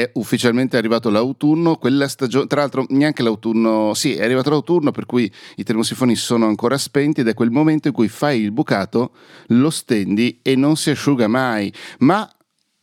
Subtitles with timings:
[0.00, 5.06] è ufficialmente arrivato l'autunno, quella stagione, tra l'altro neanche l'autunno, sì, è arrivato l'autunno per
[5.06, 9.12] cui i termosifoni sono ancora spenti ed è quel momento in cui fai il bucato,
[9.48, 12.28] lo stendi e non si asciuga mai, ma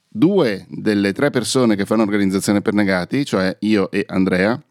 [0.07, 4.61] due delle tre persone che fanno organizzazione per negati, cioè io e Andrea,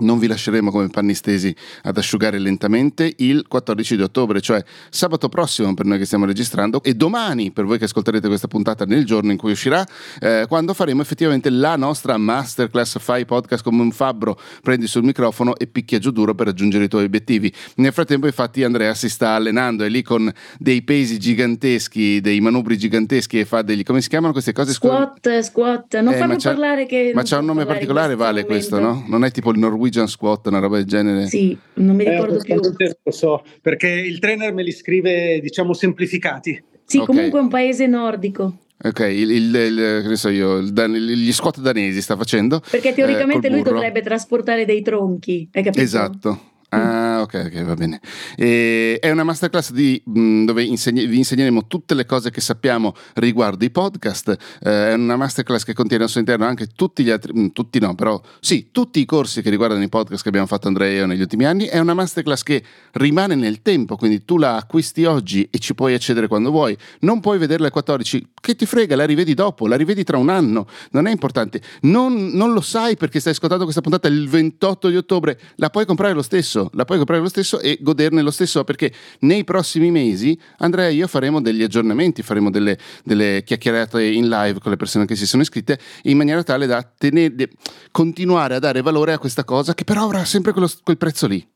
[0.00, 5.28] non vi lasceremo come panni stesi ad asciugare lentamente il 14 di ottobre, cioè sabato
[5.28, 9.04] prossimo per noi che stiamo registrando e domani per voi che ascolterete questa puntata nel
[9.04, 9.84] giorno in cui uscirà,
[10.20, 15.56] eh, quando faremo effettivamente la nostra masterclass Fai podcast come un fabbro, prendi sul microfono
[15.56, 17.52] e picchia giù duro per raggiungere i tuoi obiettivi.
[17.76, 22.76] Nel frattempo infatti Andrea si sta allenando, è lì con dei pesi giganteschi, dei manubri
[22.76, 24.72] giganteschi e fa degli, come si chiamano queste cose?
[24.72, 27.12] Squat, squat, non eh, farlo parlare che...
[27.14, 29.04] Ma c'ha un nome particolare Vale questo, no?
[29.06, 31.26] Non è tipo il Norwegian Norwegian Squat, una roba del genere?
[31.26, 32.60] Sì, non mi ricordo eh, più.
[33.02, 36.62] Lo so, perché il trainer me li scrive, diciamo, semplificati.
[36.84, 37.14] Sì, okay.
[37.14, 38.58] comunque è un paese nordico.
[38.82, 42.60] Ok, il, il, il, che so io, gli squat danesi sta facendo.
[42.70, 45.82] Perché teoricamente eh, lui dovrebbe trasportare dei tronchi, hai capito?
[45.82, 46.40] Esatto.
[46.68, 48.00] Ah, ok, ok, va bene.
[48.34, 52.92] E è una masterclass di, mh, dove insegni, vi insegneremo tutte le cose che sappiamo
[53.14, 54.36] riguardo i podcast.
[54.60, 57.78] Eh, è una masterclass che contiene al suo interno anche tutti gli altri, mh, tutti
[57.78, 60.94] no, però sì, tutti i corsi che riguardano i podcast che abbiamo fatto Andrea e
[60.96, 61.66] io negli ultimi anni.
[61.66, 65.94] È una masterclass che rimane nel tempo, quindi tu la acquisti oggi e ci puoi
[65.94, 66.76] accedere quando vuoi.
[67.00, 70.30] Non puoi vederla alle 14, che ti frega, la rivedi dopo, la rivedi tra un
[70.30, 71.62] anno, non è importante.
[71.82, 75.86] Non, non lo sai perché stai ascoltando questa puntata il 28 di ottobre, la puoi
[75.86, 79.44] comprare lo stesso stesso, la puoi comprare lo stesso e goderne lo stesso perché nei
[79.44, 84.70] prossimi mesi Andrea e io faremo degli aggiornamenti, faremo delle, delle chiacchierate in live con
[84.70, 87.50] le persone che si sono iscritte in maniera tale da tenere,
[87.90, 91.46] continuare a dare valore a questa cosa che però avrà sempre quello, quel prezzo lì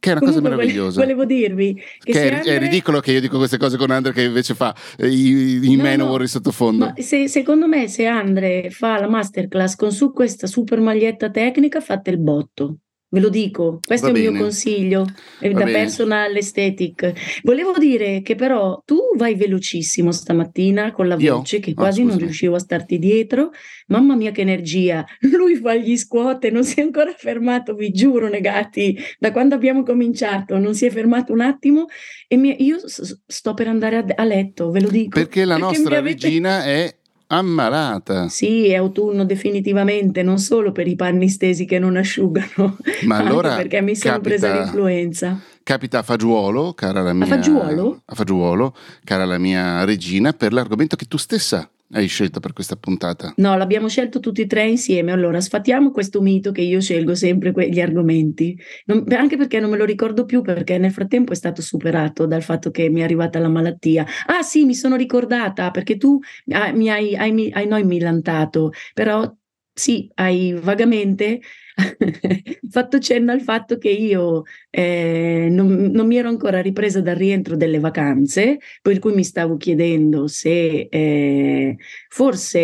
[0.00, 1.00] che è una Comunque cosa meravigliosa.
[1.00, 2.54] Volevo dirvi che, che è, Andre...
[2.54, 5.74] è, ridicolo che io dico queste cose con Andre che invece fa eh, i, i
[5.74, 6.92] no, Manowar no, sottofondo.
[6.98, 12.10] Se, secondo me se Andre fa la masterclass con su questa super maglietta tecnica fate
[12.10, 12.76] il botto.
[13.10, 14.34] Ve lo dico, questo Va è il bene.
[14.34, 15.06] mio consiglio
[15.40, 15.72] Va da bene.
[15.72, 17.40] personal aesthetic.
[17.42, 21.62] Volevo dire che però tu vai velocissimo stamattina con la voce Io?
[21.62, 23.50] che ah, quasi oh, non riuscivo a starti dietro.
[23.86, 25.06] Mamma mia che energia!
[25.32, 29.54] Lui fa gli squat e non si è ancora fermato, vi giuro negati, da quando
[29.54, 31.86] abbiamo cominciato non si è fermato un attimo
[32.26, 35.18] e mi, io sto per andare a, a, letto, ve lo dico.
[35.18, 36.26] Perché la perché nostra avete...
[36.26, 36.97] regina è
[37.28, 38.28] ammalata.
[38.28, 43.56] Sì, è autunno definitivamente, non solo per i panni stesi che non asciugano, ma allora
[43.56, 45.40] perché mi sono capita, presa l'influenza.
[45.62, 47.24] Capita a fagiolo, cara la mia...
[47.24, 48.02] A fagiolo?
[48.04, 48.74] A fagiolo,
[49.04, 53.32] cara la mia regina, per l'argomento che tu stessa hai scelto per questa puntata?
[53.36, 55.12] No, l'abbiamo scelto tutti e tre insieme.
[55.12, 59.76] Allora, sfatiamo questo mito che io scelgo sempre gli argomenti, non, anche perché non me
[59.76, 63.38] lo ricordo più, perché nel frattempo è stato superato dal fatto che mi è arrivata
[63.38, 64.06] la malattia.
[64.26, 66.18] Ah sì, mi sono ricordata, perché tu
[66.50, 69.30] ah, mi hai, hai, hai noi millantato, però
[69.72, 71.40] sì, hai vagamente
[72.70, 77.56] fatto cenno al fatto che io eh, non, non, mi ero ancora ripresa dal rientro
[77.56, 81.76] delle vacanze, per cui mi stavo chiedendo se eh,
[82.08, 82.58] forse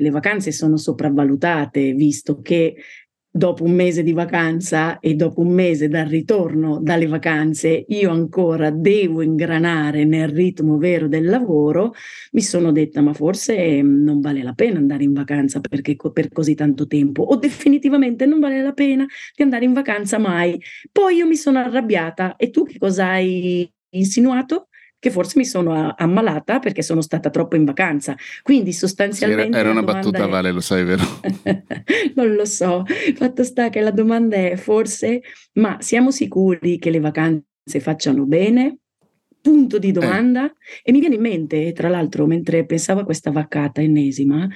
[0.00, 2.76] le vacanze sono sopravvalutate, visto che
[3.30, 8.70] dopo un mese di vacanza e dopo un mese dal ritorno dalle vacanze, io ancora
[8.70, 11.92] devo ingranare nel ritmo vero del lavoro,
[12.32, 16.54] mi sono detta ma forse non vale la pena andare in vacanza perché per così
[16.54, 20.60] tanto tempo o definitivamente non vale la pena di andare in vacanza mai.
[20.90, 24.69] Poi io mi sono arrabbiata e tu che cosa hai insinuato?
[25.00, 28.14] Che forse mi sono ammalata perché sono stata troppo in vacanza.
[28.42, 29.58] Quindi sostanzialmente...
[29.58, 30.28] Era, era una battuta, è...
[30.28, 31.02] Vale, lo sai, vero?
[32.14, 32.84] non lo so.
[33.16, 35.22] Fatto sta che la domanda è forse,
[35.54, 38.76] ma siamo sicuri che le vacanze facciano bene?
[39.42, 39.92] punto di eh.
[39.92, 40.54] domanda eh.
[40.84, 44.46] e mi viene in mente, tra l'altro, mentre pensavo a questa vaccata ennesima,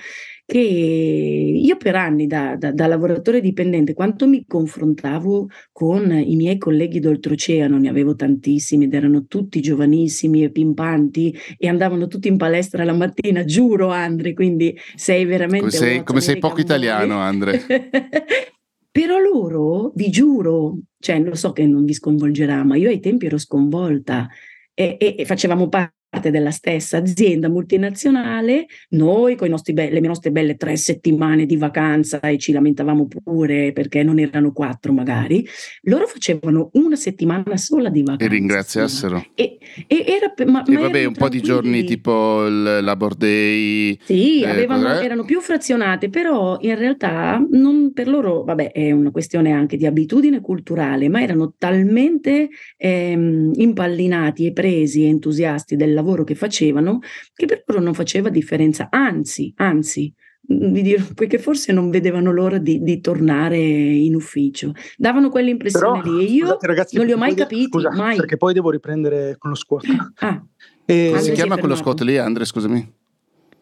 [0.47, 6.59] che io per anni da, da, da, lavoratore dipendente, quanto mi confrontavo con i miei
[6.59, 12.37] colleghi d'oltreoceano, ne avevo tantissimi ed erano tutti giovanissimi e pimpanti e andavano tutti in
[12.37, 15.59] palestra la mattina, giuro Andre, quindi sei veramente...
[15.59, 17.63] Come sei, come sei poco italiano Andre.
[18.91, 23.27] Però loro, vi giuro, cioè lo so che non vi sconvolgerà, ma io ai tempi
[23.27, 24.29] ero sconvolta
[24.73, 30.31] e, e, e facevamo parte parte della stessa azienda multinazionale, noi con be- le nostre
[30.31, 35.47] belle tre settimane di vacanza e ci lamentavamo pure perché non erano quattro magari,
[35.83, 38.25] loro facevano una settimana sola di vacanza.
[38.25, 39.25] E ringraziassero.
[39.35, 43.99] E, e, era, ma, e ma vabbè, un po' di giorni tipo il Labor Day.
[44.05, 49.11] Sì, eh, avevano, erano più frazionate, però in realtà non, per loro, vabbè, è una
[49.11, 55.93] questione anche di abitudine culturale, ma erano talmente ehm, impallinati e presi e entusiasti del
[55.93, 57.01] lavoro lavoro che facevano
[57.35, 60.13] che per loro non faceva differenza, anzi, anzi,
[60.47, 64.73] di dire, perché forse non vedevano l'ora di, di tornare in ufficio.
[64.97, 67.65] Davano quell'impressione Però, lì e io scusate, ragazzi, non li ho mai capiti.
[67.65, 68.17] Scusa, mai.
[68.17, 69.85] Perché poi devo riprendere con lo squat.
[70.17, 70.45] Ah.
[70.85, 71.15] E...
[71.19, 72.45] Si chiama quello squat lì, Andre?
[72.45, 72.93] Scusami.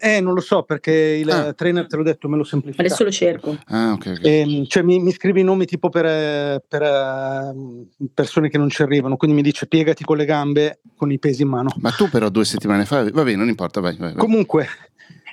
[0.04, 1.52] Eh, non lo so perché il ah.
[1.52, 2.82] trainer te l'ho detto, me lo semplifica.
[2.82, 3.56] Adesso lo cerco.
[3.66, 4.06] Ah, ok.
[4.18, 4.18] okay.
[4.20, 8.68] E, ehm, cioè, mi, mi, scrivi i nomi tipo per, per uh, persone che non
[8.68, 11.72] ci arrivano, quindi mi dice piegati con le gambe con i pesi in mano.
[11.76, 13.96] Ma tu però due settimane fa, va bene, non importa, vai.
[13.96, 14.20] vai, vai.
[14.20, 14.66] Comunque,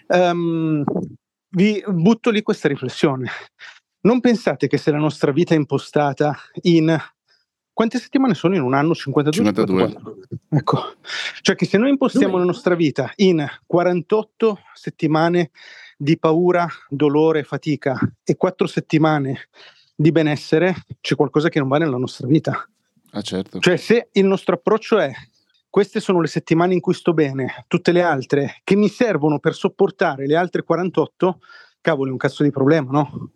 [0.05, 0.83] um,
[1.49, 3.27] vi butto lì questa riflessione.
[4.01, 6.95] Non pensate che se la nostra vita è impostata in
[7.79, 8.93] quante settimane sono in un anno?
[8.93, 9.53] 52?
[9.53, 10.01] 52.
[10.49, 10.95] Ecco,
[11.39, 12.39] cioè che se noi impostiamo Due.
[12.41, 15.51] la nostra vita in 48 settimane
[15.95, 19.47] di paura, dolore, fatica e 4 settimane
[19.95, 22.69] di benessere, c'è qualcosa che non va nella nostra vita.
[23.11, 23.59] Ah, certo.
[23.59, 25.13] Cioè se il nostro approccio è
[25.69, 29.53] queste sono le settimane in cui sto bene, tutte le altre che mi servono per
[29.53, 31.39] sopportare le altre 48,
[31.79, 33.31] cavolo, è un cazzo di problema, no?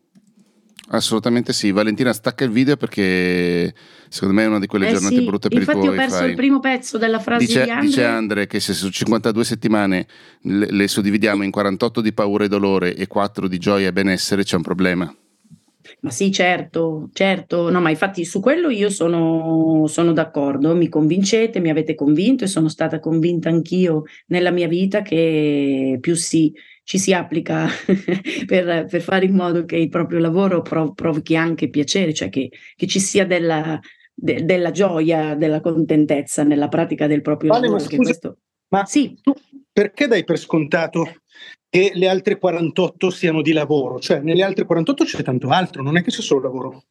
[0.90, 3.74] Assolutamente sì, Valentina stacca il video perché
[4.10, 6.12] secondo me è una di quelle eh giornate sì, brutte per infatti i tuoi Infatti
[6.12, 7.88] ho perso il primo pezzo della frase dice, di Andre.
[7.88, 10.08] Dice Andre che se su 52 settimane
[10.42, 14.44] le, le suddividiamo in 48 di paura e dolore e 4 di gioia e benessere
[14.44, 15.16] c'è un problema.
[16.02, 21.60] Ma sì, certo, certo, no, ma infatti su quello io sono, sono, d'accordo, mi convincete,
[21.60, 26.54] mi avete convinto e sono stata convinta anch'io nella mia vita che più si
[26.86, 27.68] ci si applica
[28.46, 32.50] per, per, fare in modo che il proprio lavoro prov- provochi anche piacere, cioè che,
[32.76, 33.80] che ci sia della,
[34.14, 37.82] de, della, gioia, della contentezza nella pratica del proprio vale, lavoro.
[37.82, 38.38] Ma, scusa, questo...
[38.70, 39.18] ma sì.
[39.22, 39.34] tu
[39.72, 41.22] perché dai per scontato
[41.74, 44.00] che le altre 48 siano di lavoro?
[44.00, 46.84] Cioè, nelle altre 48 c'è tanto altro, non è che c'è solo lavoro.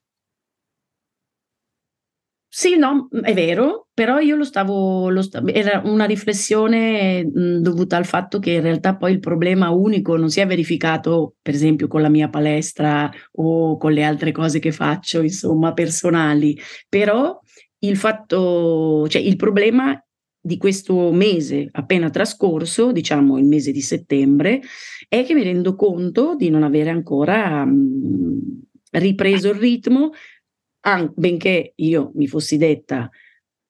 [2.55, 8.05] Sì, no, è vero, però io lo stavo, lo sta- era una riflessione dovuta al
[8.05, 12.03] fatto che in realtà poi il problema unico non si è verificato, per esempio, con
[12.03, 16.59] la mia palestra o con le altre cose che faccio, insomma, personali,
[16.91, 17.41] però
[17.79, 19.99] il fatto, cioè il problema
[20.45, 24.61] di questo mese appena trascorso, diciamo il mese di settembre,
[25.09, 30.11] è che mi rendo conto di non avere ancora mh, ripreso il ritmo
[30.81, 33.09] an- benché io mi fossi detta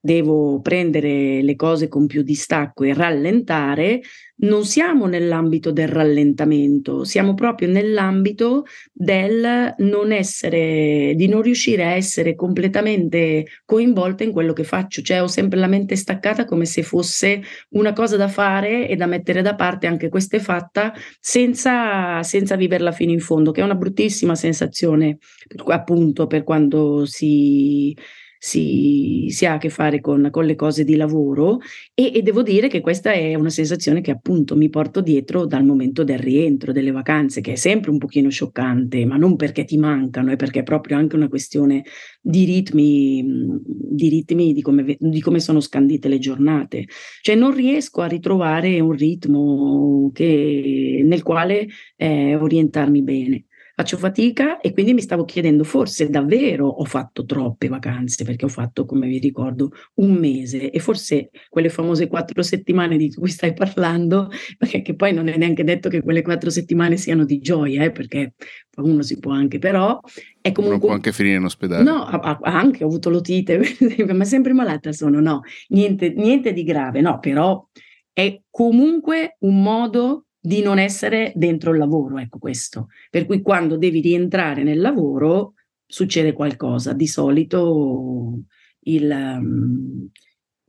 [0.04, 4.00] devo prendere le cose con più distacco e rallentare,
[4.42, 11.90] non siamo nell'ambito del rallentamento, siamo proprio nell'ambito del non essere, di non riuscire a
[11.90, 16.82] essere completamente coinvolta in quello che faccio, cioè ho sempre la mente staccata come se
[16.82, 22.22] fosse una cosa da fare e da mettere da parte anche questa è fatta senza,
[22.22, 25.18] senza viverla fino in fondo, che è una bruttissima sensazione
[25.66, 27.96] appunto per quando si
[28.44, 31.60] si, si, ha a che fare con, con le cose di lavoro
[31.94, 35.64] e, e, devo dire che questa è una sensazione che appunto mi porto dietro dal
[35.64, 39.78] momento del rientro, delle vacanze, che è sempre un pochino scioccante, ma non perché ti
[39.78, 41.84] mancano, è perché è proprio anche una questione
[42.20, 43.24] di ritmi,
[43.64, 46.86] di, ritmi, di, come, di come sono scandite le giornate.
[47.20, 53.44] Cioè non riesco a ritrovare un ritmo che, nel quale eh, orientarmi bene
[53.82, 58.49] faccio fatica e quindi mi stavo chiedendo forse davvero ho fatto troppe vacanze perché ho
[58.49, 63.52] fatto come vi ricordo un mese e forse quelle famose quattro settimane di cui stai
[63.52, 67.82] parlando perché che poi non è neanche detto che quelle quattro settimane siano di gioia
[67.82, 68.34] eh, perché
[68.76, 70.00] uno si può anche però
[70.40, 71.83] è comunque uno può anche finire in ospedale.
[71.83, 72.04] No
[72.42, 73.61] anche ho avuto l'otite
[74.14, 77.66] ma sempre malata sono no niente, niente di grave no però
[78.12, 82.88] è comunque un modo di non essere dentro il lavoro, ecco questo.
[83.11, 85.54] Per cui quando devi rientrare nel lavoro
[85.87, 86.92] succede qualcosa.
[86.92, 88.40] Di solito
[88.80, 90.08] il, um,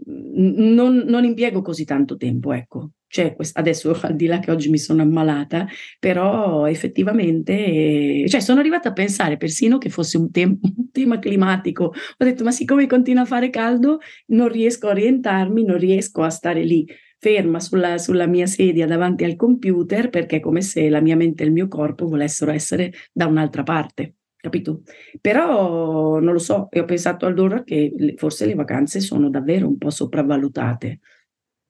[0.05, 2.91] non, non, impiego così tanto tempo, ecco.
[3.07, 5.65] Cioè, adesso al di là che oggi mi sono ammalata,
[5.99, 11.85] però effettivamente, cioè sono arrivata a pensare persino che fosse un, tem- un tema climatico.
[11.85, 16.29] Ho detto, ma siccome continua a fare caldo, non riesco a orientarmi, non riesco a
[16.29, 16.85] stare lì
[17.23, 21.43] ferma sulla, sulla, mia sedia davanti al computer perché è come se la mia mente
[21.43, 24.81] e il mio corpo volessero essere da un'altra parte, capito?
[25.21, 29.77] Però non lo so, e ho pensato allora che forse le vacanze sono davvero un
[29.77, 30.99] po' sopravvalutate.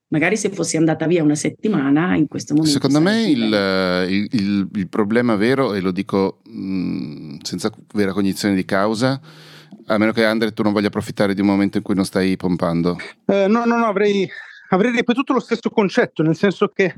[0.08, 2.74] Magari se fossi andata via una settimana in questo momento.
[2.74, 8.56] Secondo me il, il, il, il, problema vero, e lo dico mh, senza vera cognizione
[8.56, 9.20] di causa,
[9.86, 12.36] a meno che Andre tu non voglia approfittare di un momento in cui non stai
[12.38, 12.98] pompando.
[13.26, 14.28] Eh, no, no, no, avrei,
[14.74, 16.96] avrei ripetuto lo stesso concetto, nel senso che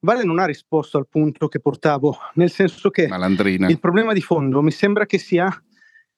[0.00, 3.68] Vale non ha risposto al punto che portavo, nel senso che Malandrina.
[3.68, 5.50] il problema di fondo mi sembra che sia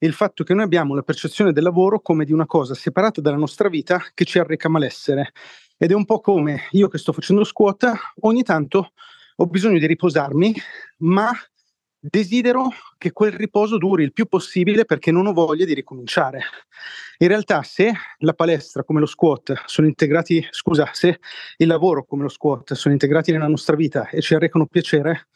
[0.02, 3.38] il fatto che noi abbiamo la percezione del lavoro come di una cosa separata dalla
[3.38, 5.32] nostra vita che ci arreca malessere.
[5.78, 8.92] Ed è un po' come io che sto facendo scuola, ogni tanto
[9.36, 10.54] ho bisogno di riposarmi,
[10.98, 11.32] ma
[12.00, 16.42] desidero che quel riposo duri il più possibile perché non ho voglia di ricominciare.
[17.18, 21.20] In realtà, se la palestra come lo squat sono integrati, scusa, se
[21.58, 25.28] il lavoro come lo squat sono integrati nella nostra vita e ci arrecano piacere,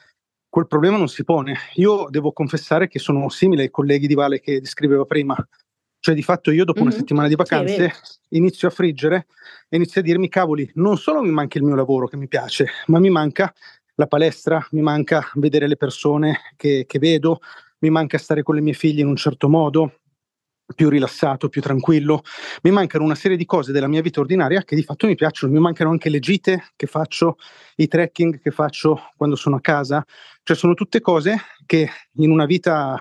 [0.49, 1.57] quel problema non si pone.
[1.75, 5.37] Io devo confessare che sono simile ai colleghi di Vale che descriveva prima.
[5.99, 6.89] Cioè, di fatto, io dopo mm-hmm.
[6.89, 9.27] una settimana di vacanze sì, inizio a friggere
[9.69, 12.69] e inizio a dirmi: cavoli, non solo mi manca il mio lavoro che mi piace,
[12.87, 13.53] ma mi manca
[13.95, 17.41] la palestra, mi manca vedere le persone che, che vedo,
[17.79, 20.01] mi manca stare con le mie figlie in un certo modo,
[20.75, 22.23] più rilassato, più tranquillo.
[22.63, 25.53] Mi mancano una serie di cose della mia vita ordinaria che di fatto mi piacciono.
[25.53, 27.37] Mi mancano anche le gite che faccio,
[27.77, 30.05] i trekking che faccio quando sono a casa.
[30.43, 31.37] Cioè sono tutte cose
[31.67, 32.99] che in una vita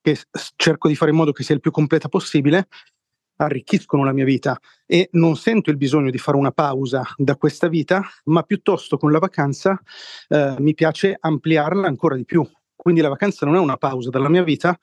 [0.00, 0.18] che
[0.56, 2.66] cerco di fare in modo che sia il più completa possibile,
[3.44, 7.68] arricchiscono la mia vita e non sento il bisogno di fare una pausa da questa
[7.68, 9.80] vita, ma piuttosto con la vacanza
[10.28, 12.46] eh, mi piace ampliarla ancora di più.
[12.74, 14.76] Quindi la vacanza non è una pausa dalla mia vita,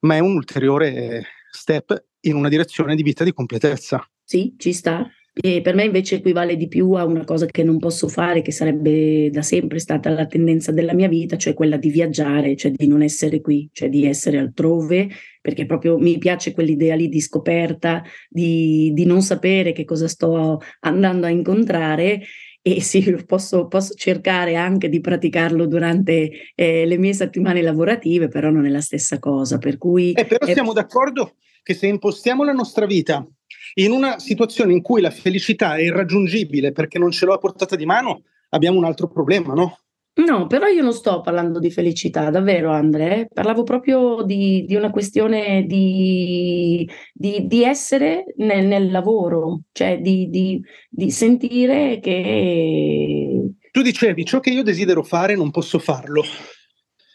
[0.00, 4.06] ma è un ulteriore step in una direzione di vita di completezza.
[4.22, 5.08] Sì, ci sta.
[5.38, 8.52] E per me invece equivale di più a una cosa che non posso fare, che
[8.52, 12.86] sarebbe da sempre stata la tendenza della mia vita, cioè quella di viaggiare, cioè di
[12.86, 15.10] non essere qui, cioè di essere altrove,
[15.42, 20.58] perché proprio mi piace quell'idea lì di scoperta, di, di non sapere che cosa sto
[20.80, 22.22] andando a incontrare
[22.62, 28.48] e sì, posso, posso, cercare anche di praticarlo durante eh, le mie settimane lavorative, però
[28.48, 29.58] non è la stessa cosa.
[29.58, 33.26] Per cui eh, però siamo d'accordo che se impostiamo la nostra vita
[33.74, 37.76] in una situazione in cui la felicità è irraggiungibile perché non ce l'ho a portata
[37.76, 39.78] di mano, abbiamo un altro problema, no?
[40.16, 44.90] No, però io non sto parlando di felicità, davvero Andre, parlavo proprio di, di, una
[44.90, 50.62] questione di, di, di essere nel, nel, lavoro, cioè di,
[51.08, 53.50] sentire che...
[53.70, 56.22] Tu dicevi, ciò che io desidero fare non posso farlo.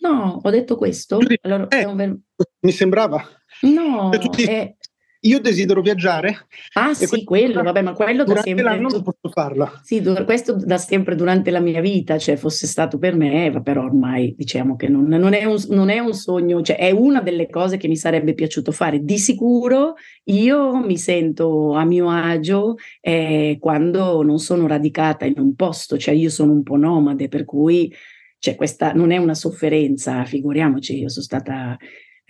[0.01, 1.17] No, ho detto questo.
[1.41, 2.15] Allora, eh, ver...
[2.59, 3.25] Mi sembrava.
[3.61, 4.75] No, cioè, è,
[5.21, 6.47] io desidero viaggiare.
[6.73, 8.63] Ah sì, quello, vabbè, ma quello da sempre...
[8.63, 9.79] l'anno non posso farla.
[9.83, 14.33] Sì, questo da sempre durante la mia vita, cioè fosse stato per me, però ormai
[14.35, 17.77] diciamo che non, non, è un, non, è un, sogno, cioè è una delle cose
[17.77, 19.03] che mi sarebbe piaciuto fare.
[19.03, 25.55] Di sicuro io mi sento a mio agio eh, quando non sono radicata in un
[25.55, 27.93] posto, cioè io sono un po' nomade, per cui
[28.41, 31.77] cioè, questa non è una sofferenza, figuriamoci, io sono stata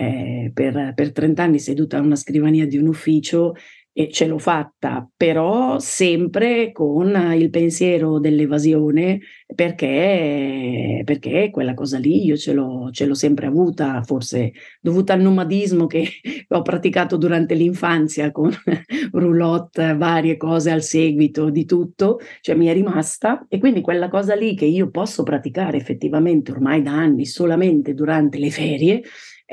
[0.01, 3.53] eh, per, per 30 anni seduta a una scrivania di un ufficio
[3.93, 9.20] e ce l'ho fatta, però sempre con il pensiero dell'evasione,
[9.53, 15.20] perché, perché quella cosa lì io ce l'ho, ce l'ho sempre avuta, forse dovuta al
[15.20, 16.08] nomadismo che
[16.48, 18.50] ho praticato durante l'infanzia con
[19.12, 23.46] roulotte, varie cose al seguito di tutto, cioè mi è rimasta.
[23.50, 28.38] E quindi quella cosa lì che io posso praticare effettivamente ormai da anni solamente durante
[28.39, 29.01] le ferie,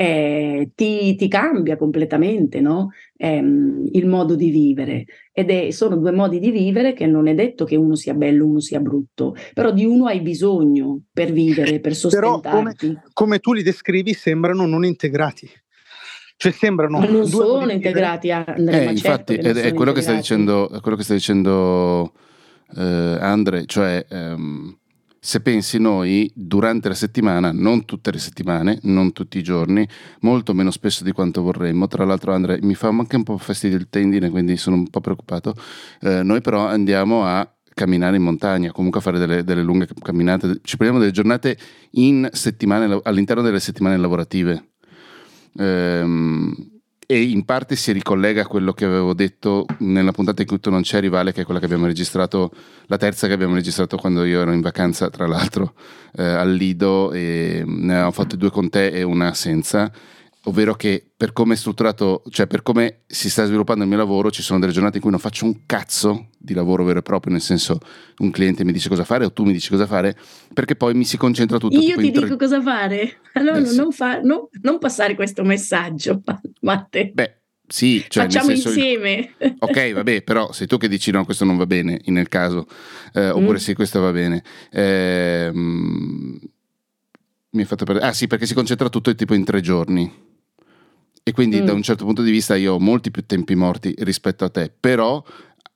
[0.01, 2.91] eh, ti, ti, cambia completamente no?
[3.17, 5.07] eh, il modo di vivere.
[5.33, 8.47] Ed è, sono due modi di vivere che non è detto che uno sia bello,
[8.47, 12.41] uno sia brutto, però di uno hai bisogno per vivere, per sostentarti.
[12.47, 15.51] Però come, come tu li descrivi sembrano non integrati.
[16.37, 17.01] Cioè sembrano...
[17.01, 18.83] Ma non sono integrati, Andrea.
[18.83, 22.13] Eh, infatti, certo è, è, quello che sta dicendo, quello che sta dicendo
[22.77, 24.07] eh, Andre, cioè...
[24.11, 24.78] Um,
[25.29, 29.87] se pensi noi durante la settimana, non tutte le settimane, non tutti i giorni,
[30.21, 31.87] molto meno spesso di quanto vorremmo.
[31.87, 35.03] Tra l'altro, Andre, mi fa anche un po' fastidio il tendine, quindi sono un po'
[35.03, 35.55] preoccupato.
[36.01, 40.61] Eh, noi però andiamo a camminare in montagna, comunque a fare delle, delle lunghe camminate.
[40.63, 41.59] Ci prendiamo delle giornate
[41.91, 42.27] in
[43.03, 44.71] all'interno delle settimane lavorative.
[45.59, 46.78] Ehm,
[47.11, 50.69] e in parte si ricollega a quello che avevo detto nella puntata in cui tu
[50.69, 52.53] non c'eri, Vale, che è quella che abbiamo registrato,
[52.85, 55.73] la terza che abbiamo registrato quando io ero in vacanza, tra l'altro,
[56.15, 59.91] eh, al Lido, e ne avevamo fatto due con te e una senza
[60.49, 64.31] ovvero che per come è strutturato, cioè per come si sta sviluppando il mio lavoro,
[64.31, 67.33] ci sono delle giornate in cui non faccio un cazzo di lavoro vero e proprio,
[67.33, 67.79] nel senso
[68.19, 70.17] un cliente mi dice cosa fare o tu mi dici cosa fare,
[70.55, 71.79] perché poi mi si concentra tutto.
[71.79, 72.37] Io ti dico tre...
[72.37, 73.77] cosa fare, allora eh, sì.
[73.77, 76.23] non, fa, no, non, passare questo messaggio,
[76.63, 77.11] Matte.
[77.13, 79.35] Beh, sì, cioè facciamo insieme.
[79.39, 79.57] Il...
[79.61, 82.67] Ok, vabbè, però sei tu che dici no, questo non va bene, nel caso,
[83.13, 83.61] eh, oppure mm.
[83.61, 84.43] sì, questo va bene.
[84.71, 85.51] Eh,
[87.51, 88.07] mi hai fatto perdere.
[88.07, 90.27] Ah sì, perché si concentra tutto tipo in tre giorni
[91.29, 91.65] e quindi mm.
[91.67, 94.73] da un certo punto di vista io ho molti più tempi morti rispetto a te,
[94.81, 95.23] però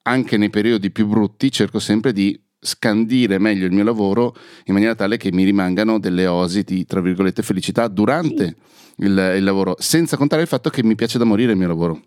[0.04, 4.94] anche nei periodi più brutti cerco sempre di scandire meglio il mio lavoro in maniera
[4.94, 8.56] tale che mi rimangano delle osi di, tra virgolette, felicità durante
[8.96, 9.04] sì.
[9.04, 12.00] il, il, lavoro, senza contare il fatto che mi piace da morire il mio lavoro.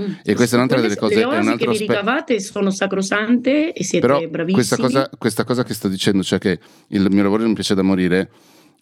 [0.00, 0.12] Mm.
[0.22, 1.16] E questa è un'altra delle cose.
[1.16, 4.52] Le oasi che vi ricavate sono sacrosante e siete Però bravissimi.
[4.52, 7.82] Questa cosa, questa cosa che sto dicendo, cioè che il mio lavoro non piace da
[7.82, 8.30] morire,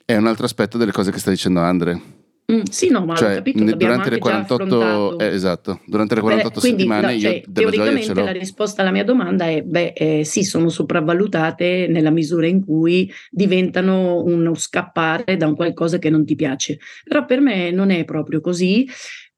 [0.05, 2.23] è un altro aspetto delle cose che sta dicendo Andre.
[2.53, 6.67] Mm, sì, no, ma cioè, capito, durante le 48, eh, esatto, durante le 48 beh,
[6.67, 10.69] settimane quindi, no, cioè, teoricamente la risposta alla mia domanda è beh, eh, sì, sono
[10.69, 16.79] sopravvalutate nella misura in cui diventano uno scappare da un qualcosa che non ti piace.
[17.05, 18.87] Però per me non è proprio così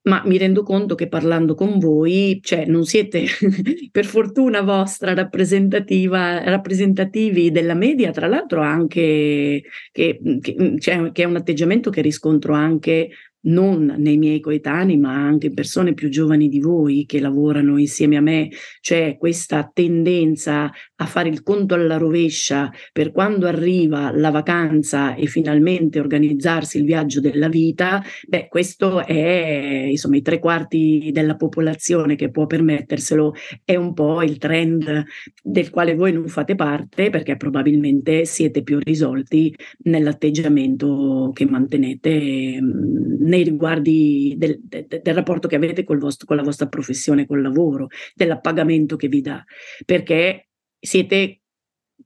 [0.07, 3.25] ma mi rendo conto che parlando con voi, cioè non siete
[3.91, 11.27] per fortuna vostra rappresentativa, rappresentativi della media, tra l'altro anche che, che, cioè, che è
[11.27, 13.11] un atteggiamento che riscontro anche
[13.47, 18.21] non nei miei coetanei, ma anche persone più giovani di voi che lavorano insieme a
[18.21, 18.49] me,
[18.81, 25.27] c'è questa tendenza a fare il conto alla rovescia per quando arriva la vacanza e
[25.27, 32.17] finalmente organizzarsi il viaggio della vita, beh, questo è insomma i tre quarti della popolazione
[32.17, 33.35] che può permetterselo,
[33.65, 35.05] è un po' il trend
[35.43, 43.27] del quale voi non fate parte perché probabilmente siete più risolti nell'atteggiamento che mantenete mh,
[43.37, 47.89] nei riguardi del, del, del rapporto che avete vostro, con la vostra professione, col lavoro,
[48.15, 49.45] dell'appagamento che vi dà,
[49.85, 51.43] perché siete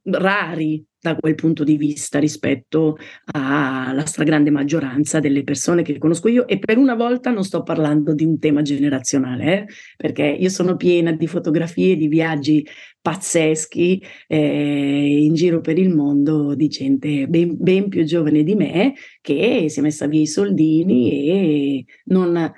[0.03, 2.97] rari da quel punto di vista rispetto
[3.33, 8.13] alla stragrande maggioranza delle persone che conosco io e per una volta non sto parlando
[8.13, 9.65] di un tema generazionale, eh?
[9.97, 12.65] perché io sono piena di fotografie di viaggi
[13.01, 18.93] pazzeschi eh, in giro per il mondo di gente ben, ben più giovane di me
[19.21, 22.51] che si è messa via i soldini e non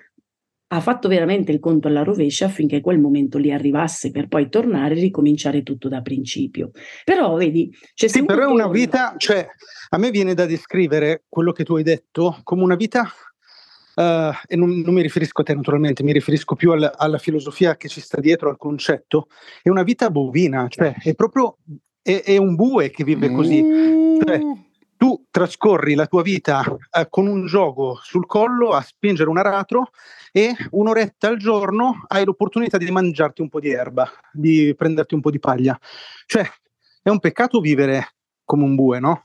[0.75, 4.95] ha fatto veramente il conto alla rovescia affinché quel momento lì arrivasse per poi tornare
[4.95, 6.71] e ricominciare tutto da principio.
[7.03, 9.47] Però vedi, c'è sì, però è una vita, cioè
[9.89, 13.11] a me viene da descrivere quello che tu hai detto come una vita
[13.95, 17.77] Uh, e non, non, mi riferisco a te naturalmente, mi riferisco più al, alla filosofia
[17.77, 19.27] che ci sta dietro, al concetto,
[19.61, 21.57] è una vita bovina, cioè è proprio
[22.01, 23.63] è, è un bue che vive così.
[24.25, 24.57] Cioè, tu
[25.33, 29.89] trascorri la tua vita eh, con un gioco sul collo a spingere un aratro
[30.31, 35.21] e un'oretta al giorno hai l'opportunità di mangiarti un po' di erba, di prenderti un
[35.21, 35.75] po' di paglia.
[36.27, 36.47] Cioè,
[37.01, 38.13] è un peccato vivere
[38.45, 39.23] come un bue, no?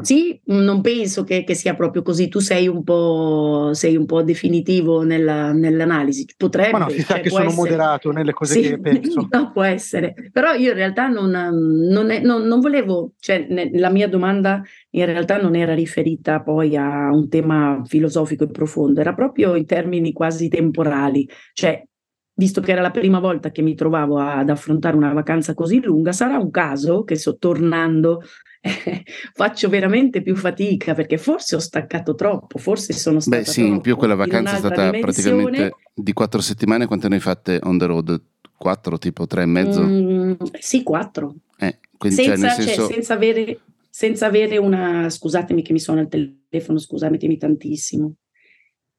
[0.00, 2.28] Sì, non penso che, che, sia proprio così.
[2.28, 6.26] Tu sei un po', sei un po definitivo nella, nell'analisi.
[6.34, 6.72] Potrebbe.
[6.72, 7.56] Ma no, si sa cioè, che sono essere.
[7.60, 9.28] moderato nelle cose sì, che penso.
[9.30, 10.14] No, può essere.
[10.32, 15.04] Però io in realtà non, non, è, non, non volevo, cioè la mia domanda in
[15.04, 20.12] realtà non era riferita poi a un tema filosofico e profondo, era proprio in termini
[20.12, 21.28] quasi temporali.
[21.52, 21.86] Cioè,
[22.34, 26.12] visto che era la prima volta che mi trovavo ad affrontare una vacanza così lunga,
[26.12, 28.22] sarà un caso che so, tornando
[28.60, 33.66] eh, faccio veramente più fatica perché forse ho staccato troppo, forse sono stata Beh sì,
[33.66, 35.00] in più quella vacanza è stata dimensione.
[35.00, 38.22] praticamente di quattro settimane, quante ne hai fatte on the road?
[38.56, 39.82] Quattro, tipo tre e mezzo?
[39.82, 41.34] Mm, sì, quattro.
[41.58, 42.82] Eh, quindi, senza, cioè, senso...
[42.82, 43.58] cioè, senza, avere,
[43.90, 45.10] senza avere una...
[45.10, 48.14] Scusatemi che mi suona il telefono, scusatemi tantissimo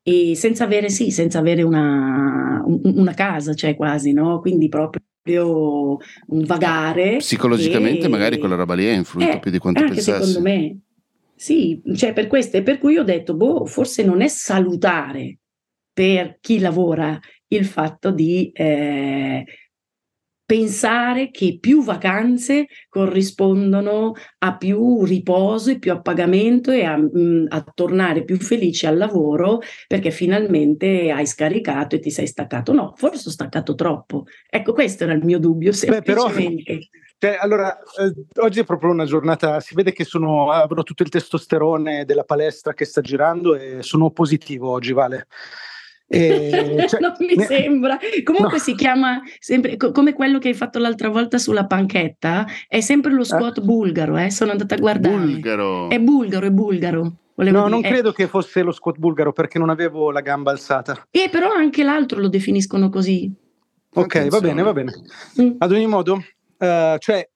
[0.04, 4.40] e senza avere, sì, senza avere una, una casa, cioè quasi, no?
[4.42, 7.18] Quindi proprio un vagare.
[7.18, 8.10] Psicologicamente e...
[8.10, 10.26] magari quella roba lì ha influito eh, più di quanto anche pensassi.
[10.26, 10.78] secondo me.
[11.36, 15.40] Sì, cioè per questo, e per cui ho detto, boh, forse non è salutare
[15.92, 19.46] per chi lavora il fatto di eh,
[20.46, 27.64] pensare che più vacanze corrispondono a più riposo e più appagamento e a, mm, a,
[27.74, 32.74] tornare più felici al lavoro perché finalmente hai scaricato e ti sei staccato.
[32.74, 34.26] No, forse ho staccato troppo.
[34.50, 35.72] Ecco, questo era il mio dubbio.
[35.88, 40.84] Beh, però, cioè, allora, eh, oggi è proprio una giornata, si vede che sono, avrò
[40.84, 45.28] tutto il testosterone della palestra che sta girando e sono positivo oggi, Vale.
[46.14, 47.46] E, cioè, non mi ne...
[47.46, 47.98] sembra.
[48.24, 48.64] Comunque no.
[48.64, 52.46] si chiama sempre co- come quello che hai fatto l'altra volta sulla panchetta.
[52.68, 53.62] È sempre lo squat eh?
[53.62, 54.18] bulgaro.
[54.18, 54.30] Eh?
[54.30, 55.16] Sono andata a guardare.
[55.16, 55.90] Bulgaro.
[55.90, 57.14] È bulgaro, è bulgaro.
[57.36, 60.52] Volevo no, dire, non credo che fosse lo squat bulgaro perché non avevo la gamba
[60.52, 61.08] alzata.
[61.10, 63.32] E però anche l'altro lo definiscono così.
[63.96, 64.30] Ok, Attenzione.
[64.30, 64.94] va bene, va bene.
[65.42, 65.56] Mm.
[65.58, 67.28] Ad ogni modo, uh, cioè,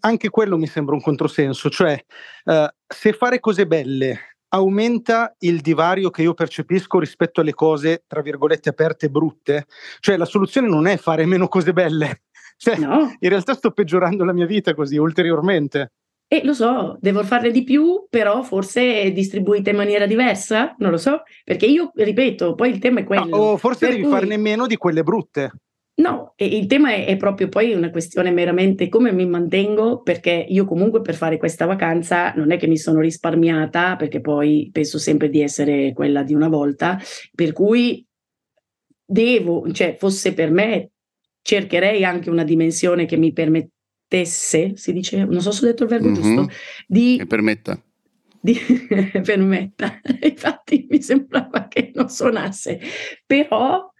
[0.00, 1.70] anche quello mi sembra un controsenso.
[1.70, 2.04] Cioè,
[2.44, 8.22] uh, se fare cose belle aumenta il divario che io percepisco rispetto alle cose, tra
[8.22, 9.66] virgolette, aperte brutte.
[9.98, 12.22] Cioè la soluzione non è fare meno cose belle.
[12.56, 13.12] Cioè, no.
[13.18, 15.90] In realtà sto peggiorando la mia vita così ulteriormente.
[16.28, 20.96] E lo so, devo farne di più, però forse distribuite in maniera diversa, non lo
[20.96, 23.24] so, perché io ripeto, poi il tema è quello.
[23.24, 24.10] No, o forse devi cui...
[24.10, 25.50] farne meno di quelle brutte.
[25.96, 30.64] No, il tema è, è, proprio poi una questione meramente come mi mantengo, perché io
[30.64, 35.28] comunque per fare questa vacanza non è che mi sono risparmiata, perché poi penso sempre
[35.28, 36.98] di essere quella di una volta,
[37.32, 38.04] per cui
[39.04, 40.90] devo, cioè fosse per me,
[41.42, 45.90] cercherei anche una dimensione che mi permettesse, si dice, non so se ho detto il
[45.90, 46.14] verbo mm-hmm.
[46.14, 46.48] giusto,
[46.88, 47.16] di...
[47.18, 47.80] Che permetta.
[48.40, 48.58] Di,
[49.22, 52.80] permetta, infatti mi sembrava che non suonasse,
[53.24, 53.92] però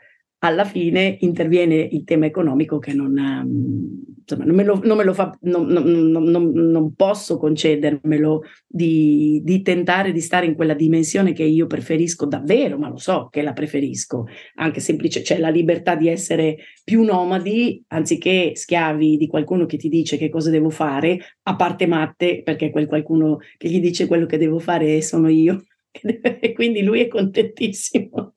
[0.44, 5.04] alla fine interviene il tema economico che non, ehm, insomma, non, me, lo, non me
[5.04, 11.44] lo fa, non, non, posso concedermelo di, di, tentare di stare in quella dimensione che
[11.44, 14.26] io preferisco davvero, ma lo so che la preferisco,
[14.56, 19.88] anche semplice, c'è la libertà di essere più nomadi anziché schiavi di qualcuno che ti
[19.88, 24.26] dice che cosa devo fare, a parte Matte, perché quel qualcuno che gli dice quello
[24.26, 25.64] che devo fare sono io
[26.40, 28.32] e quindi lui è contentissimo.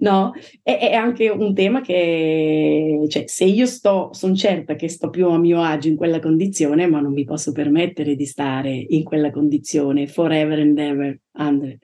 [0.00, 5.08] no, è, è, anche un tema che, cioè, se io sto, sono certa che sto
[5.10, 9.04] più a mio agio in quella condizione, ma non mi posso permettere di stare in
[9.04, 11.78] quella condizione forever and ever, Andre.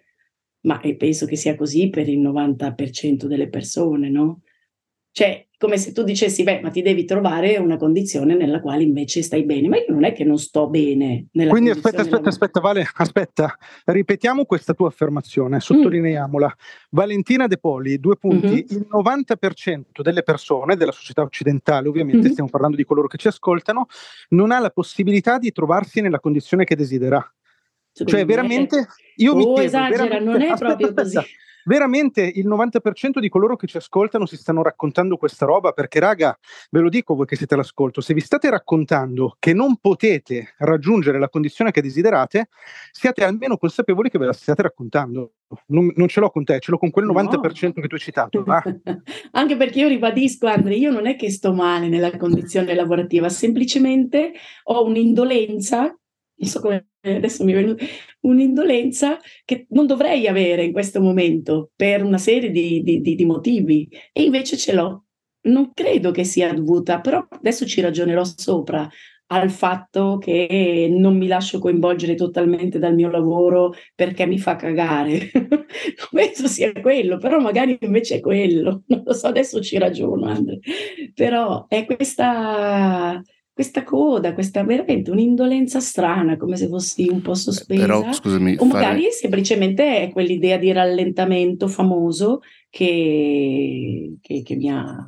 [0.67, 4.41] Ma penso che sia così per il 90% delle persone, no?
[5.13, 9.23] Cioè, come se tu dicessi, beh, ma ti devi trovare una condizione nella quale invece
[9.23, 9.69] stai bene.
[9.69, 11.29] Ma io non è che non sto bene.
[11.33, 13.57] Nella Quindi aspetta, aspetta, aspetta, Vale, aspetta.
[13.85, 16.47] Ripetiamo questa tua affermazione, sottolineiamola.
[16.47, 16.87] Mm.
[16.91, 18.47] Valentina De Poli, due punti.
[18.47, 18.67] Mm-hmm.
[18.69, 22.31] Il 90% delle persone, della società occidentale, ovviamente mm-hmm.
[22.33, 23.87] stiamo parlando di coloro che ci ascoltano,
[24.31, 27.25] non ha la possibilità di trovarsi nella condizione che desidera.
[27.93, 31.03] Cioè, veramente, io oh, mi chiedo, esagera, non è aspetta, proprio aspetta.
[31.03, 31.19] così
[31.67, 36.37] veramente il 90% di coloro che ci ascoltano si stanno raccontando questa roba perché raga,
[36.71, 41.19] ve lo dico voi che siete all'ascolto, se vi state raccontando che non potete raggiungere
[41.19, 42.49] la condizione che desiderate,
[42.91, 45.33] siate almeno consapevoli che ve la stiate raccontando.
[45.67, 47.73] Non, non ce l'ho con te, ce l'ho con quel 90% no.
[47.73, 48.45] che tu hai citato.
[49.33, 54.33] Anche perché io ribadisco, Andrea, io non è che sto male nella condizione lavorativa, semplicemente
[54.65, 55.97] ho un'indolenza
[56.45, 57.85] so come adesso mi è venuta
[58.21, 63.25] un'indolenza che non dovrei avere in questo momento per una serie di, di, di, di
[63.25, 65.05] motivi e invece ce l'ho.
[65.47, 68.89] Non credo che sia dovuta, però adesso ci ragionerò sopra
[69.29, 75.31] al fatto che non mi lascio coinvolgere totalmente dal mio lavoro perché mi fa cagare.
[76.11, 78.83] penso sia quello, però magari invece è quello.
[78.87, 80.59] Non lo so, adesso ci ragiono, Andre.
[81.15, 83.21] Però è questa
[83.57, 87.81] questa coda, questa veramente un'indolenza strana, come se fossi un po' sospesa.
[87.81, 89.13] Però, scusami, o magari fare...
[89.13, 95.07] semplicemente è quell'idea di rallentamento famoso che, che, che mi ha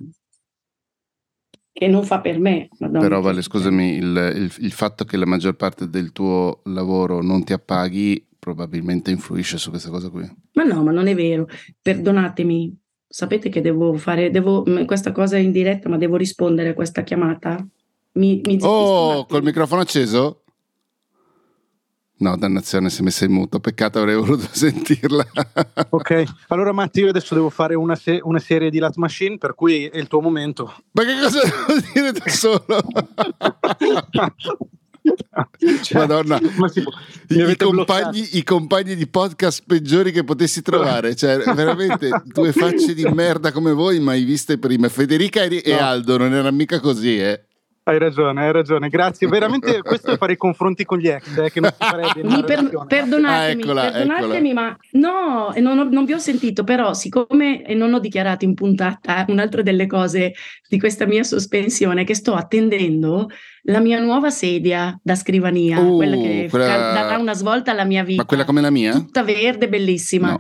[1.71, 2.71] che non fa per me.
[2.79, 3.01] Madonna.
[3.01, 7.45] Però Vale, scusami, il, il, il, fatto che la maggior parte del tuo lavoro non
[7.45, 10.27] ti appaghi probabilmente influisce su questa cosa qui.
[10.55, 11.47] Ma no, ma non è vero.
[11.83, 12.75] Perdonatemi,
[13.07, 17.03] sapete che devo fare, devo, questa cosa è in diretta, ma devo rispondere a questa
[17.03, 17.63] chiamata?
[18.19, 20.43] Mi, mi oh, col microfono acceso?
[22.21, 23.61] No, dannazione, si è messa in muto.
[23.61, 25.25] Peccato, avrei voluto sentirla.
[25.89, 29.55] ok, allora Matti, io adesso devo fare una, se- una, serie di Lat Machine, per
[29.55, 30.75] cui è il tuo momento.
[30.91, 32.81] Ma che cosa devo dire da solo?
[35.83, 36.83] cioè, Madonna, ma si,
[37.29, 43.05] I, compagni, i, compagni, di podcast peggiori che potessi trovare, cioè veramente due facce di
[43.05, 44.89] merda come voi mai viste prima.
[44.89, 45.61] Federica e, no.
[45.63, 47.48] e Aldo non era mica così, eh.
[47.89, 49.27] Hai ragione, hai ragione, grazie.
[49.29, 52.45] Veramente questo è fare i confronti con gli ex, eh, che non si farebbe in
[52.45, 54.53] per, Perdonatemi, ah, eccola, perdonatemi eccola.
[54.53, 59.25] ma no, non, ho, non, vi ho sentito, però siccome non ho dichiarato in puntata
[59.29, 60.35] un'altra delle cose
[60.69, 63.29] di questa mia sospensione, che sto attendendo
[63.63, 66.67] la mia nuova sedia da scrivania, uh, quella che quella...
[66.67, 68.21] darà una svolta alla mia vita.
[68.21, 68.93] Ma quella come la mia?
[68.93, 70.33] Tutta verde, bellissima.
[70.33, 70.39] No.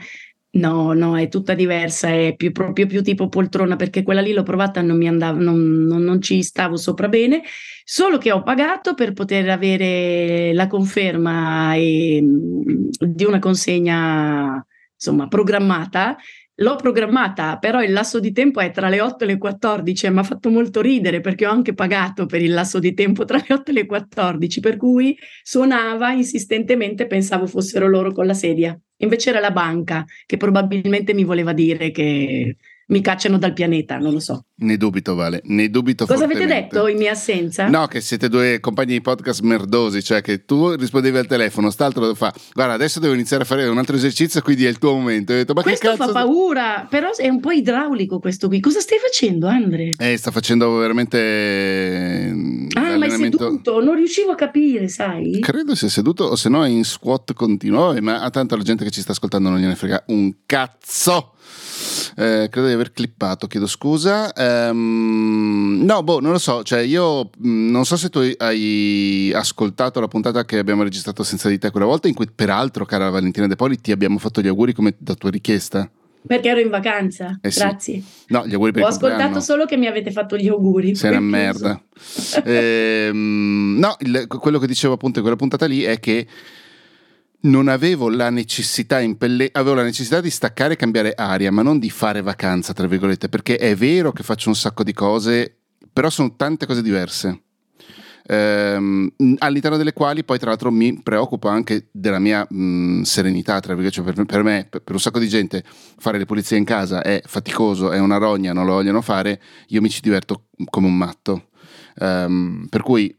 [0.58, 4.42] No, no, è tutta diversa, è più, proprio più tipo poltrona perché quella lì l'ho
[4.42, 7.42] provata, non mi andava, non, non, non, ci stavo sopra bene,
[7.84, 16.16] solo che ho pagato per poter avere la conferma e, di una consegna insomma programmata
[16.60, 20.10] L'ho programmata, però il lasso di tempo è tra le 8 e le 14 e
[20.10, 23.38] mi ha fatto molto ridere perché ho anche pagato per il lasso di tempo tra
[23.38, 28.76] le 8 e le 14, per cui suonava insistentemente, pensavo fossero loro con la sedia.
[28.96, 32.56] Invece era la banca che probabilmente mi voleva dire che
[32.88, 34.44] mi cacciano dal pianeta, non lo so.
[34.60, 37.68] Ne dubito, Vale, ne dubito Cosa avete detto in mia assenza?
[37.68, 42.06] No, che siete due compagni di podcast merdosi, cioè che tu rispondevi al telefono, st'altro
[42.06, 44.92] lo fa, guarda, adesso devo iniziare a fare un altro esercizio, quindi è il tuo
[44.94, 45.32] momento.
[45.32, 48.60] Detto, questo fa paura, però è un po' idraulico questo qui.
[48.60, 49.90] Cosa stai facendo, Andre?
[49.98, 52.34] Eh, sta facendo veramente...
[52.74, 55.40] Ah, ma è seduto, non riuscivo a capire, sai?
[55.40, 58.62] Credo sia seduto o se no è in squat continuo, eh, ma a tanto la
[58.62, 61.34] gente che ci sta ascoltando non gliene frega un cazzo.
[62.20, 64.32] Eh, credo di aver clippato, chiedo scusa.
[64.36, 66.64] Um, no, boh, non lo so.
[66.64, 71.48] Cioè, io mm, non so se tu hai ascoltato la puntata che abbiamo registrato senza
[71.48, 74.48] di te quella volta, in cui, peraltro, cara Valentina De Poli, ti abbiamo fatto gli
[74.48, 75.88] auguri come da tua richiesta.
[76.26, 77.60] Perché ero in vacanza, eh sì.
[77.60, 78.02] grazie.
[78.26, 80.96] No, gli auguri per Ho ascoltato solo che mi avete fatto gli auguri.
[80.96, 81.80] Sei una merda.
[82.44, 86.26] ehm, no, il, quello che dicevo appunto in quella puntata lì è che
[87.40, 91.78] non avevo la necessità impelle- avevo la necessità di staccare e cambiare aria, ma non
[91.78, 95.56] di fare vacanza, tra virgolette, perché è vero che faccio un sacco di cose,
[95.92, 97.42] però sono tante cose diverse
[98.28, 103.74] ehm, all'interno delle quali poi tra l'altro mi preoccupo anche della mia mh, serenità, tra
[103.74, 106.64] virgolette, cioè per, per, me, per, per, un sacco di gente fare le pulizie in
[106.64, 110.86] casa è faticoso, è una rogna, non lo vogliono fare, io mi ci diverto come
[110.86, 111.48] un matto.
[112.00, 113.12] Um, per cui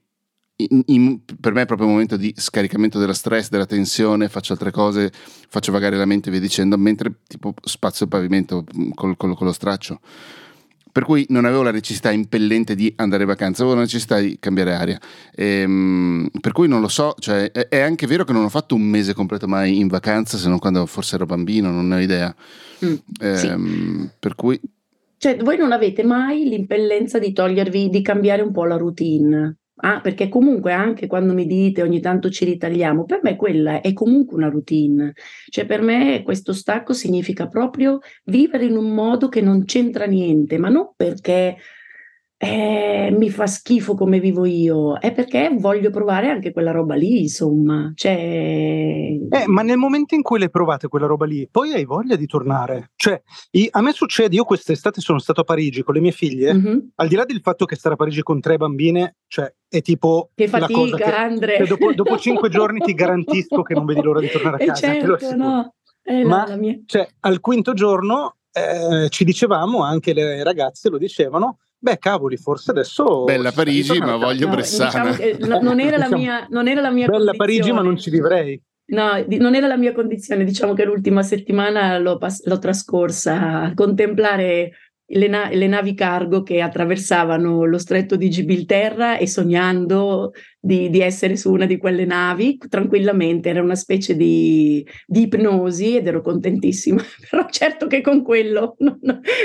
[0.67, 4.53] in, in, per me è proprio un momento di scaricamento della stress, della tensione, faccio
[4.53, 9.15] altre cose, faccio vagare la mente e via dicendo, mentre tipo spazio il pavimento col,
[9.15, 9.99] col, con lo straccio
[10.91, 14.37] per cui non avevo la necessità impellente di andare in vacanza, avevo la necessità di
[14.39, 14.99] cambiare aria.
[15.35, 18.75] Ehm, per cui non lo so, cioè, è, è, anche vero che non ho fatto
[18.75, 21.99] un mese completo mai in vacanza, se non quando forse ero bambino, non ne ho
[21.99, 22.35] idea.
[22.83, 24.09] Mm, ehm, sì.
[24.19, 24.59] Per cui...
[25.17, 29.57] Cioè, voi non avete mai l'impellenza di togliervi, di cambiare un po' la routine?
[29.81, 33.93] Ah, perché comunque anche quando mi dite ogni tanto ci ritagliamo, per me quella è
[33.93, 35.13] comunque una routine.
[35.47, 40.57] Cioè per me questo stacco significa proprio vivere in un modo che non c'entra niente,
[40.57, 41.55] ma non perché
[42.41, 47.23] eh, mi fa schifo come vivo io, è perché voglio provare anche quella roba lì,
[47.23, 47.91] insomma.
[47.93, 48.13] Cioè...
[49.29, 52.25] Eh, ma nel momento in cui le provate quella roba lì, poi hai voglia di
[52.27, 52.91] tornare.
[52.95, 53.21] Cioè,
[53.71, 56.77] a me succede, io quest'estate sono stato a Parigi con le mie figlie, mm-hmm.
[56.95, 60.29] al di là del fatto che stare a Parigi con tre bambine, cioè, è tipo
[60.33, 61.57] che fatica, che, Andre.
[61.57, 64.79] Che dopo, dopo, cinque giorni ti garantisco che non vedi l'ora di tornare a casa.
[64.79, 65.73] certo, no.
[66.23, 72.35] ma cioè, al quinto giorno eh, ci dicevamo, anche le ragazze lo dicevano, Beh, cavoli,
[72.35, 73.23] forse adesso.
[73.23, 75.11] Bella Parigi, ma voglio no, Bressana.
[75.15, 78.61] Diciamo non, era diciamo, mia, non, era la mia, Bella Parigi, ma non ci vivrei.
[78.87, 80.43] No, di, non era la mia condizione.
[80.43, 84.71] Diciamo che l'ultima settimana l'ho, l'ho trascorsa a contemplare
[85.09, 90.99] le, na- le, navi cargo che attraversavano lo stretto di Gibilterra e sognando di, di,
[90.99, 96.21] essere su una di quelle navi tranquillamente, era una specie di, di ipnosi ed ero
[96.21, 98.99] contentissima, però certo che con quello non,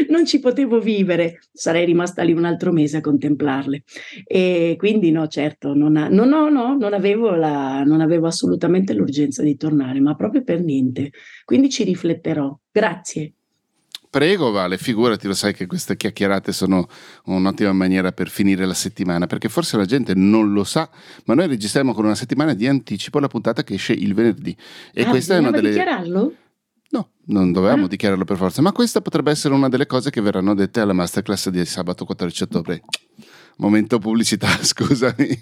[0.08, 3.84] non, ci potevo vivere, sarei rimasta lì un altro mese a contemplarle
[4.26, 8.92] e quindi no, certo, non, ha, no, no, no, non, avevo la, non avevo assolutamente
[8.92, 11.10] l'urgenza di tornare, ma proprio per niente,
[11.44, 12.58] quindi ci rifletterò.
[12.70, 13.34] Grazie.
[14.14, 16.86] Prego, Vale, figurati, lo sai che queste chiacchierate sono
[17.24, 20.88] un'ottima maniera per finire la settimana, perché forse la gente non lo sa,
[21.24, 24.56] ma noi registriamo con una settimana di anticipo la puntata che esce il venerdì.
[24.92, 25.70] E ah, questa è una delle.
[25.70, 26.32] dichiararlo?
[26.90, 27.88] No, non dovevamo ah.
[27.88, 31.48] dichiararlo per forza, ma questa potrebbe essere una delle cose che verranno dette alla masterclass
[31.48, 32.82] di sabato 14 ottobre.
[33.56, 35.38] Momento pubblicità, scusami.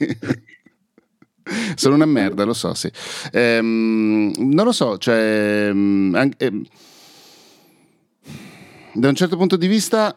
[1.75, 2.91] Sono una merda, lo so, sì.
[3.33, 5.69] Ehm, non lo so, cioè...
[5.69, 6.65] Anche, ehm,
[8.95, 10.15] da un certo punto di vista,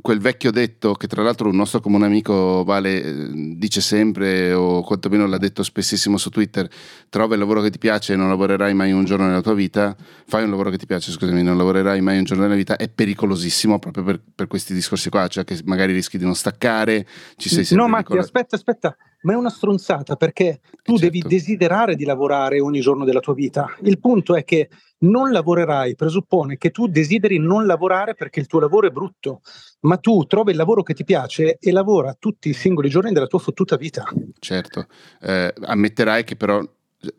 [0.00, 4.82] quel vecchio detto che tra l'altro un nostro comune amico Vale eh, dice sempre, o
[4.82, 6.68] quantomeno l'ha detto spessissimo su Twitter,
[7.08, 9.96] trova il lavoro che ti piace e non lavorerai mai un giorno nella tua vita,
[10.26, 12.88] fai un lavoro che ti piace, scusami, non lavorerai mai un giorno nella vita, è
[12.88, 17.48] pericolosissimo proprio per, per questi discorsi qua, cioè che magari rischi di non staccare, ci
[17.48, 17.86] sei sempre...
[17.86, 21.00] No Matti, aspetta, aspetta, ma è una stronzata perché tu certo.
[21.00, 23.74] devi desiderare di lavorare ogni giorno della tua vita.
[23.82, 24.68] Il punto è che
[25.00, 29.42] non lavorerai, presuppone che tu desideri non lavorare perché il tuo lavoro è brutto,
[29.80, 33.26] ma tu trovi il lavoro che ti piace e lavora tutti i singoli giorni della
[33.26, 34.04] tua fottuta vita.
[34.38, 34.86] Certo,
[35.20, 36.62] eh, ammetterai che però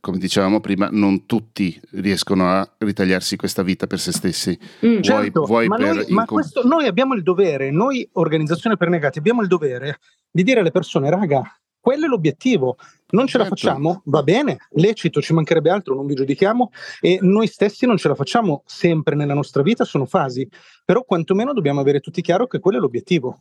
[0.02, 4.58] come dicevamo prima, non tutti riescono a ritagliarsi questa vita per se stessi.
[4.86, 8.90] Mm, vuoi, certo, vuoi ma, noi, ma questo, noi abbiamo il dovere, noi organizzazione per
[8.90, 11.44] negati, abbiamo il dovere di dire alle persone, raga,
[11.80, 12.78] quello è l'obiettivo.
[13.12, 13.50] Non ce certo.
[13.50, 14.02] la facciamo?
[14.06, 18.16] Va bene, lecito, ci mancherebbe altro, non vi giudichiamo e noi stessi non ce la
[18.16, 20.48] facciamo sempre nella nostra vita, sono fasi,
[20.86, 23.40] però quantomeno dobbiamo avere tutti chiaro che quello è l'obiettivo.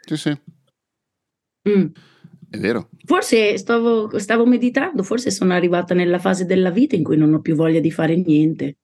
[0.00, 0.40] Sì, sì.
[1.68, 1.86] Mm.
[2.50, 2.88] È vero.
[3.04, 7.40] Forse stavo, stavo meditando, forse sono arrivata nella fase della vita in cui non ho
[7.40, 8.76] più voglia di fare niente.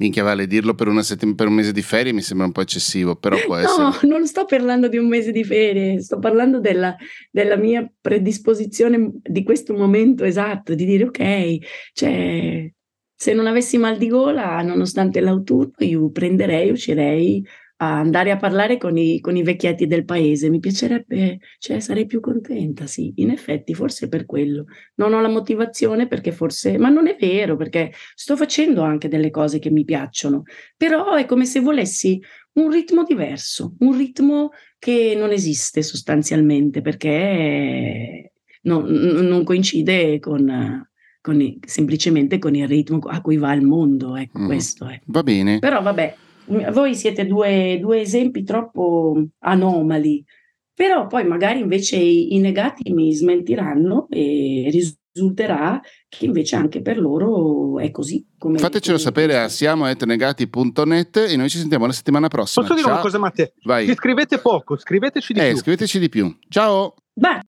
[0.00, 3.16] Minchia Vale, dirlo per, settim- per, un mese di ferie mi sembra un po' eccessivo,
[3.16, 3.82] però può no, essere...
[3.82, 6.96] No, non sto parlando di un mese di ferie, sto parlando della,
[7.30, 11.58] della, mia predisposizione di questo momento esatto, di dire ok,
[11.92, 12.72] cioè
[13.14, 17.46] se non avessi mal di gola, nonostante l'autunno, io prenderei, uscirei
[17.82, 20.50] a andare a parlare con i, con i, vecchietti del paese.
[20.50, 24.66] Mi piacerebbe, cioè sarei più contenta, sì, in effetti, forse per quello.
[24.96, 29.30] Non ho la motivazione perché forse, ma non è vero, perché sto facendo anche delle
[29.30, 30.42] cose che mi piacciono,
[30.76, 32.20] però è come se volessi
[32.52, 40.84] un ritmo diverso, un ritmo che non esiste sostanzialmente perché non, non coincide con
[41.22, 44.46] con semplicemente con il ritmo a cui va il mondo, ecco mm.
[44.46, 44.98] questo è.
[45.04, 45.58] Va bene.
[45.58, 46.16] Però vabbè,
[46.72, 50.24] voi siete due, due esempi troppo anomali,
[50.74, 56.98] però poi magari invece i, i negati mi smentiranno e risulterà che invece anche per
[56.98, 58.26] loro è così.
[58.38, 62.64] Come Fatecelo come sapere a siamoetnegati.net e noi ci sentiamo la settimana prossima.
[62.64, 62.96] Posso dire Ciao.
[62.96, 63.52] una cosa, Matteo?
[63.64, 63.86] Vai.
[63.86, 65.58] Ci scrivete poco, scriveteci di eh, più.
[65.58, 66.36] Scriveteci di più.
[66.48, 66.94] Ciao!
[67.12, 67.38] Bye.